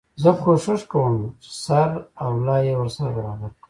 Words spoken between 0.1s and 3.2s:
زه کوښښ کوم چي سر او لای يې ورسره